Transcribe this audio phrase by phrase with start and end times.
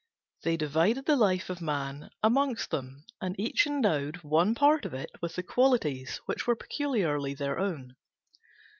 [0.41, 5.11] They divided the life of Man among them, and each endowed one part of it
[5.21, 7.95] with the qualities which were peculiarly his own.